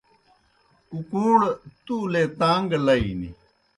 [0.89, 1.39] کُکُوݩڑ
[1.85, 3.29] تُولے تاݩگ گہ لئی نیْ